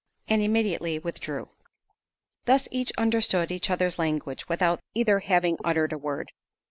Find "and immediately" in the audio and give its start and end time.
0.27-0.97